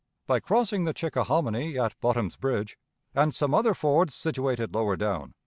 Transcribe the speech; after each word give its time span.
By 0.25 0.39
crossing 0.39 0.85
the 0.85 0.95
Chickahominy 0.95 1.77
at 1.77 1.93
Bottom's 2.01 2.35
Bridge, 2.35 2.75
and 3.13 3.35
some 3.35 3.53
other 3.53 3.75
fords 3.75 4.15
situated 4.15 4.73
lower 4.73 4.95
down 4.97 5.35